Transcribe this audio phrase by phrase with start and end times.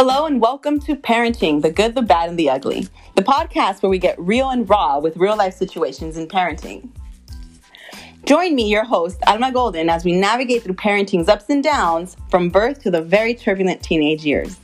[0.00, 3.90] Hello and welcome to Parenting the Good, the Bad, and the Ugly, the podcast where
[3.90, 6.88] we get real and raw with real life situations in parenting.
[8.24, 12.48] Join me, your host, Alma Golden, as we navigate through parenting's ups and downs from
[12.48, 14.60] birth to the very turbulent teenage years.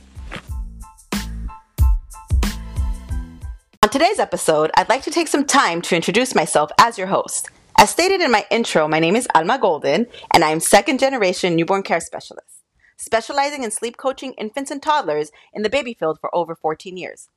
[3.83, 7.49] On today's episode, I'd like to take some time to introduce myself as your host.
[7.77, 11.57] As stated in my intro, my name is Alma Golden, and I am second generation
[11.57, 12.54] newborn care specialist
[12.97, 17.29] specializing in sleep coaching infants and toddlers in the baby field for over 14 years.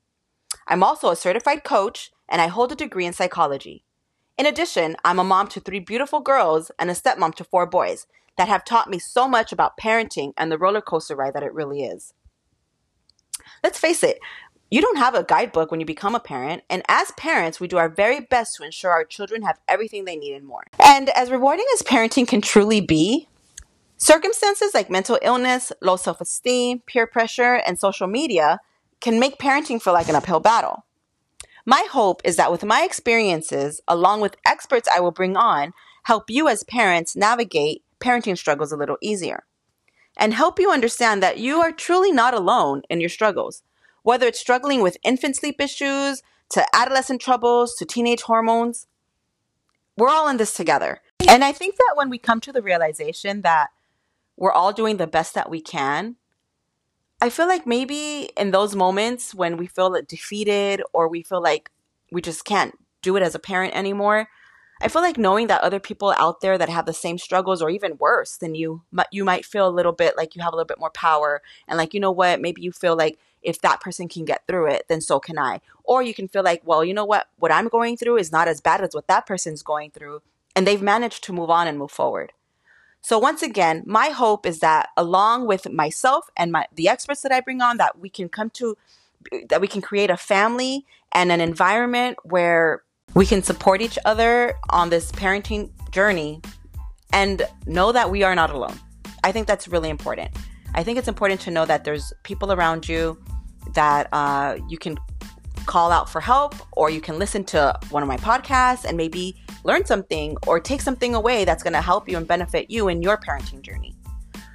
[0.66, 3.84] I'm also a certified coach and I hold a degree in psychology.
[4.36, 8.06] In addition, I'm a mom to three beautiful girls and a stepmom to four boys
[8.36, 11.52] that have taught me so much about parenting and the roller coaster ride that it
[11.52, 12.14] really is.
[13.64, 14.20] Let's face it,
[14.70, 17.78] you don't have a guidebook when you become a parent, and as parents, we do
[17.78, 20.66] our very best to ensure our children have everything they need and more.
[20.78, 23.28] And as rewarding as parenting can truly be,
[24.00, 28.60] Circumstances like mental illness, low self esteem, peer pressure, and social media
[29.00, 30.84] can make parenting feel like an uphill battle.
[31.66, 35.72] My hope is that with my experiences, along with experts I will bring on,
[36.04, 39.44] help you as parents navigate parenting struggles a little easier
[40.16, 43.64] and help you understand that you are truly not alone in your struggles.
[44.04, 48.86] Whether it's struggling with infant sleep issues, to adolescent troubles, to teenage hormones,
[49.96, 51.00] we're all in this together.
[51.28, 53.70] And I think that when we come to the realization that
[54.38, 56.16] we're all doing the best that we can.
[57.20, 61.70] I feel like maybe in those moments when we feel defeated or we feel like
[62.12, 64.28] we just can't do it as a parent anymore,
[64.80, 67.68] I feel like knowing that other people out there that have the same struggles or
[67.68, 70.68] even worse than you, you might feel a little bit like you have a little
[70.68, 71.42] bit more power.
[71.66, 72.40] And like, you know what?
[72.40, 75.60] Maybe you feel like if that person can get through it, then so can I.
[75.82, 77.26] Or you can feel like, well, you know what?
[77.38, 80.22] What I'm going through is not as bad as what that person's going through.
[80.54, 82.32] And they've managed to move on and move forward.
[83.00, 87.32] So once again, my hope is that along with myself and my the experts that
[87.32, 88.76] I bring on that we can come to
[89.48, 92.82] that we can create a family and an environment where
[93.14, 96.40] we can support each other on this parenting journey
[97.12, 98.78] and know that we are not alone.
[99.24, 100.30] I think that's really important.
[100.74, 103.18] I think it's important to know that there's people around you
[103.74, 104.98] that uh, you can
[105.66, 109.36] call out for help or you can listen to one of my podcasts and maybe
[109.64, 113.02] learn something or take something away that's going to help you and benefit you in
[113.02, 113.94] your parenting journey.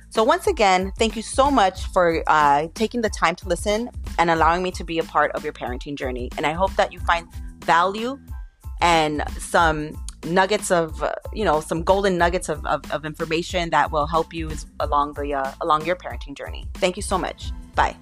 [0.09, 4.29] So, once again, thank you so much for uh, taking the time to listen and
[4.29, 6.29] allowing me to be a part of your parenting journey.
[6.37, 7.27] And I hope that you find
[7.65, 8.19] value
[8.79, 13.91] and some nuggets of, uh, you know, some golden nuggets of, of, of, information that
[13.91, 16.67] will help you along the uh, along your parenting journey.
[16.75, 17.51] Thank you so much.
[17.75, 17.95] Bye.